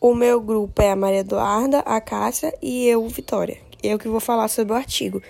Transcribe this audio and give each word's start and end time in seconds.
O 0.00 0.14
meu 0.14 0.40
grupo 0.40 0.80
é 0.80 0.92
a 0.92 0.96
Maria 0.96 1.20
Eduarda, 1.20 1.80
a 1.80 2.00
Cássia 2.00 2.56
e 2.62 2.86
eu, 2.86 3.08
Vitória. 3.08 3.58
Eu 3.82 3.98
que 3.98 4.06
vou 4.06 4.20
falar 4.20 4.46
sobre 4.46 4.72
o 4.72 4.76
artigo. 4.76 5.20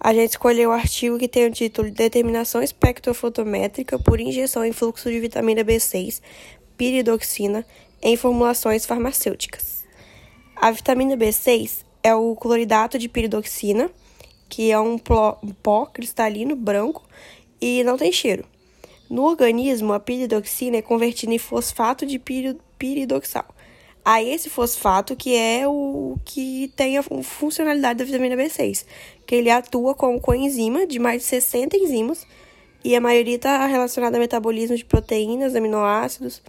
A 0.00 0.14
gente 0.14 0.30
escolheu 0.30 0.70
o 0.70 0.72
artigo 0.72 1.18
que 1.18 1.28
tem 1.28 1.46
o 1.46 1.50
título 1.50 1.90
Determinação 1.90 2.62
espectrofotométrica 2.62 3.98
por 3.98 4.18
injeção 4.18 4.64
em 4.64 4.72
fluxo 4.72 5.10
de 5.10 5.20
vitamina 5.20 5.62
B6, 5.62 6.22
piridoxina, 6.74 7.66
em 8.00 8.16
formulações 8.16 8.86
farmacêuticas. 8.86 9.84
A 10.56 10.70
vitamina 10.70 11.18
B6 11.18 11.84
é 12.02 12.14
o 12.14 12.34
cloridato 12.34 12.98
de 12.98 13.10
piridoxina, 13.10 13.90
que 14.48 14.72
é 14.72 14.80
um 14.80 14.96
pó 14.96 15.84
cristalino 15.92 16.56
branco 16.56 17.02
e 17.60 17.84
não 17.84 17.98
tem 17.98 18.10
cheiro. 18.10 18.46
No 19.10 19.24
organismo, 19.24 19.92
a 19.92 20.00
piridoxina 20.00 20.78
é 20.78 20.82
convertida 20.82 21.34
em 21.34 21.38
fosfato 21.38 22.06
de 22.06 22.18
piridoxal. 22.18 23.53
A 24.04 24.22
esse 24.22 24.50
fosfato 24.50 25.16
que 25.16 25.34
é 25.34 25.66
o 25.66 26.18
que 26.24 26.70
tem 26.76 26.98
a 26.98 27.02
funcionalidade 27.02 28.00
da 28.00 28.04
vitamina 28.04 28.36
B6, 28.36 28.84
que 29.26 29.34
ele 29.34 29.50
atua 29.50 29.94
como 29.94 30.20
coenzima 30.20 30.86
de 30.86 30.98
mais 30.98 31.22
de 31.22 31.28
60 31.28 31.76
enzimas 31.76 32.26
e 32.84 32.94
a 32.94 33.00
maioria 33.00 33.36
está 33.36 33.64
relacionada 33.66 34.18
ao 34.18 34.20
metabolismo 34.20 34.76
de 34.76 34.84
proteínas, 34.84 35.56
aminoácidos 35.56 36.42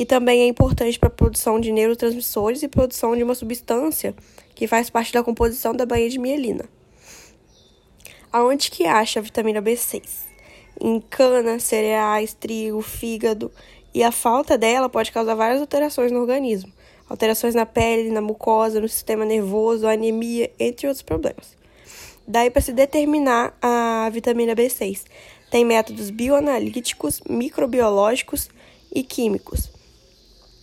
e 0.00 0.06
também 0.06 0.40
é 0.40 0.46
importante 0.46 0.98
para 0.98 1.08
a 1.08 1.12
produção 1.12 1.60
de 1.60 1.70
neurotransmissores 1.70 2.62
e 2.62 2.68
produção 2.68 3.14
de 3.14 3.22
uma 3.22 3.34
substância 3.34 4.14
que 4.54 4.66
faz 4.66 4.88
parte 4.88 5.12
da 5.12 5.22
composição 5.22 5.74
da 5.74 5.84
baía 5.84 6.08
de 6.08 6.18
mielina. 6.18 6.64
Aonde 8.32 8.70
que 8.70 8.86
acha 8.86 9.20
a 9.20 9.22
vitamina 9.22 9.60
B6? 9.60 10.02
Em 10.80 11.00
cana, 11.00 11.58
cereais, 11.60 12.32
trigo, 12.32 12.80
fígado, 12.80 13.52
e 13.92 14.02
a 14.02 14.12
falta 14.12 14.56
dela 14.56 14.88
pode 14.88 15.12
causar 15.12 15.34
várias 15.34 15.60
alterações 15.60 16.12
no 16.12 16.20
organismo. 16.20 16.72
Alterações 17.10 17.56
na 17.56 17.66
pele, 17.66 18.08
na 18.08 18.20
mucosa, 18.20 18.80
no 18.80 18.88
sistema 18.88 19.24
nervoso, 19.24 19.88
anemia, 19.88 20.48
entre 20.60 20.86
outros 20.86 21.02
problemas. 21.02 21.56
Daí, 22.24 22.50
para 22.50 22.62
se 22.62 22.72
determinar 22.72 23.52
a 23.60 24.08
vitamina 24.12 24.54
B6, 24.54 25.02
tem 25.50 25.64
métodos 25.64 26.08
bioanalíticos, 26.08 27.20
microbiológicos 27.28 28.48
e 28.94 29.02
químicos. 29.02 29.72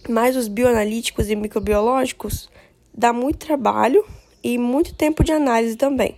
Mas 0.07 0.37
os 0.37 0.47
bioanalíticos 0.47 1.29
e 1.29 1.35
microbiológicos 1.35 2.49
dá 2.93 3.11
muito 3.11 3.45
trabalho 3.45 4.05
e 4.41 4.57
muito 4.57 4.95
tempo 4.95 5.25
de 5.25 5.33
análise 5.33 5.75
também. 5.75 6.17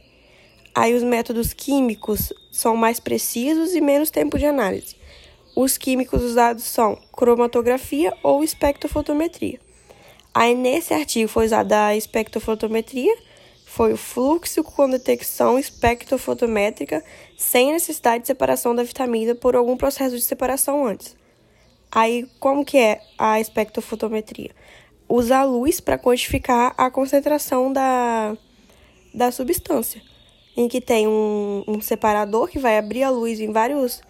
Aí 0.76 0.94
os 0.94 1.02
métodos 1.02 1.54
químicos 1.54 2.32
são 2.52 2.76
mais 2.76 3.00
precisos 3.00 3.74
e 3.74 3.82
menos 3.82 4.12
tempo 4.12 4.38
de 4.38 4.46
análise. 4.46 4.96
Os 5.56 5.76
químicos 5.76 6.22
usados 6.22 6.66
são 6.66 7.00
cromatografia 7.12 8.16
ou 8.22 8.44
espectrofotometria. 8.44 9.60
Aí 10.40 10.56
nesse 10.56 10.94
artigo 10.94 11.28
foi 11.28 11.48
usada 11.48 11.88
a 11.88 11.98
espectrofotometria, 11.98 13.14
foi 13.66 13.92
o 13.92 13.98
fluxo 13.98 14.64
com 14.64 14.90
detecção 14.90 15.60
espectrofotométrica 15.60 17.04
sem 17.38 17.74
necessidade 17.74 18.22
de 18.22 18.28
separação 18.28 18.74
da 18.74 18.82
vitamina 18.82 19.36
por 19.36 19.54
algum 19.54 19.76
processo 19.76 20.16
de 20.16 20.22
separação 20.22 20.86
antes. 20.86 21.14
Aí 21.92 22.26
como 22.40 22.64
que 22.64 22.78
é 22.78 23.02
a 23.18 23.42
espectrofotometria? 23.42 24.52
Usa 25.10 25.40
a 25.40 25.44
luz 25.44 25.82
para 25.82 25.98
quantificar 25.98 26.74
a 26.78 26.90
concentração 26.90 27.74
da, 27.74 28.38
da 29.14 29.34
substância 29.34 30.02
em 30.56 30.70
que 30.70 30.80
tem 30.80 31.06
um, 31.06 31.66
um 31.68 31.82
separador 31.82 32.48
que 32.48 32.60
vai 32.60 32.78
abrir 32.78 33.04
a 33.04 33.10
luz 33.10 33.42
em 33.42 33.52
vários, 33.52 34.02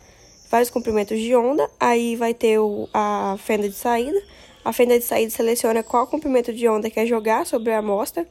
vários 0.48 0.70
comprimentos 0.70 1.20
de 1.20 1.36
onda, 1.36 1.68
aí 1.80 2.16
vai 2.16 2.36
ter 2.36 2.60
o, 2.60 2.88
a 2.94 3.36
fenda 3.40 3.68
de 3.68 3.74
saída. 3.74 4.22
A 4.64 4.74
fenda 4.74 5.00
de 5.00 5.06
saída 5.06 5.32
seleciona 5.32 5.82
qual 5.82 6.06
comprimento 6.06 6.54
de 6.54 6.68
onda 6.68 6.90
quer 6.90 7.06
jogar 7.06 7.46
sobre 7.46 7.72
a 7.72 7.80
amostra, 7.80 8.28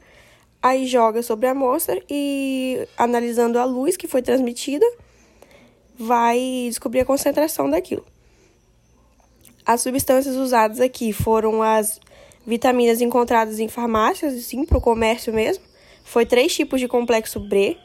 aí 0.61 0.85
joga 0.85 1.23
sobre 1.23 1.47
a 1.47 1.51
amostra 1.51 2.01
e, 2.09 2.87
analisando 2.97 3.57
a 3.57 3.65
luz 3.65 3.97
que 3.97 4.07
foi 4.07 4.21
transmitida, 4.21 4.85
vai 5.97 6.39
descobrir 6.67 7.01
a 7.01 7.05
concentração 7.05 7.69
daquilo. 7.69 8.05
As 9.65 9.81
substâncias 9.81 10.35
usadas 10.35 10.79
aqui 10.79 11.11
foram 11.11 11.61
as 11.61 11.99
vitaminas 12.45 13.01
encontradas 13.01 13.59
em 13.59 13.67
farmácias, 13.67 14.43
sim, 14.43 14.65
para 14.65 14.77
o 14.77 14.81
comércio 14.81 15.33
mesmo. 15.33 15.63
Foi 16.03 16.25
três 16.25 16.55
tipos 16.55 16.79
de 16.79 16.87
complexo 16.87 17.39
B, 17.39 17.77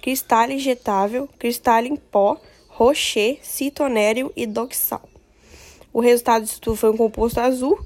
cristal 0.00 0.50
injetável, 0.50 1.28
cristal 1.38 1.84
em 1.84 1.96
pó, 1.96 2.40
rocher, 2.68 3.38
citonéreo 3.42 4.32
e 4.36 4.46
doxal. 4.46 5.08
O 5.92 6.00
resultado 6.00 6.44
disso 6.44 6.60
tudo 6.60 6.76
foi 6.76 6.90
um 6.90 6.96
composto 6.96 7.40
azul 7.40 7.78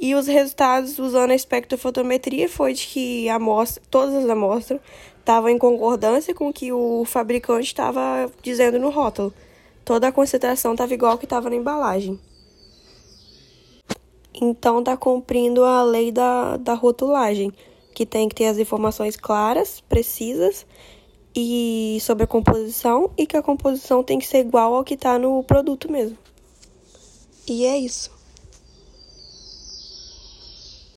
e 0.00 0.14
os 0.14 0.26
resultados 0.26 0.98
usando 0.98 1.32
a 1.32 1.34
espectrofotometria 1.34 2.48
foi 2.48 2.72
de 2.72 2.86
que 2.86 3.28
a 3.28 3.34
amostra, 3.34 3.82
todas 3.90 4.14
as 4.14 4.30
amostras 4.30 4.80
estavam 5.18 5.50
em 5.50 5.58
concordância 5.58 6.34
com 6.34 6.48
o 6.48 6.52
que 6.52 6.72
o 6.72 7.04
fabricante 7.04 7.66
estava 7.66 8.32
dizendo 8.42 8.78
no 8.78 8.88
rótulo. 8.88 9.30
Toda 9.84 10.08
a 10.08 10.12
concentração 10.12 10.72
estava 10.72 10.94
igual 10.94 11.18
que 11.18 11.26
estava 11.26 11.50
na 11.50 11.56
embalagem. 11.56 12.18
Então 14.32 14.78
está 14.78 14.96
cumprindo 14.96 15.64
a 15.64 15.82
lei 15.82 16.10
da, 16.10 16.56
da 16.56 16.72
rotulagem, 16.72 17.52
que 17.94 18.06
tem 18.06 18.26
que 18.26 18.34
ter 18.34 18.46
as 18.46 18.56
informações 18.56 19.16
claras, 19.16 19.82
precisas 19.82 20.64
e 21.36 21.98
sobre 22.00 22.24
a 22.24 22.26
composição 22.26 23.10
e 23.18 23.26
que 23.26 23.36
a 23.36 23.42
composição 23.42 24.02
tem 24.02 24.18
que 24.18 24.26
ser 24.26 24.38
igual 24.38 24.74
ao 24.74 24.82
que 24.82 24.94
está 24.94 25.18
no 25.18 25.44
produto 25.44 25.92
mesmo. 25.92 26.16
E 27.46 27.66
é 27.66 27.76
isso. 27.76 28.19